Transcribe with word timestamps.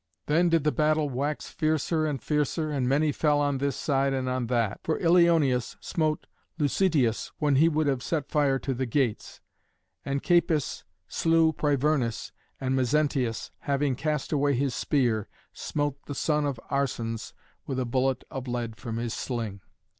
Then 0.25 0.49
did 0.49 0.63
the 0.63 0.71
battle 0.71 1.11
wax 1.11 1.47
fiercer 1.47 2.07
and 2.07 2.19
fiercer, 2.19 2.71
and 2.71 2.89
many 2.89 3.11
fell 3.11 3.39
on 3.39 3.59
this 3.59 3.75
side 3.75 4.13
and 4.13 4.27
on 4.27 4.47
that. 4.47 4.79
For 4.83 4.97
Ilioneus 4.97 5.77
smote 5.79 6.25
Lucetius 6.57 7.31
when 7.37 7.57
he 7.57 7.69
would 7.69 7.85
have 7.85 8.01
set 8.01 8.31
fire 8.31 8.57
to 8.57 8.73
the 8.73 8.87
gates, 8.87 9.41
and 10.03 10.23
Capys 10.23 10.85
slew 11.07 11.53
Privernus, 11.53 12.31
and 12.59 12.75
Mezentius, 12.75 13.51
having 13.59 13.95
cast 13.95 14.31
away 14.31 14.55
his 14.55 14.73
spear, 14.73 15.29
smote 15.53 16.03
the 16.07 16.15
son 16.15 16.47
of 16.47 16.59
Arcens 16.71 17.33
with 17.67 17.79
a 17.79 17.85
bullet 17.85 18.23
of 18.31 18.47
lead 18.47 18.77
from 18.77 18.97
his 18.97 19.13
sling. 19.13 19.61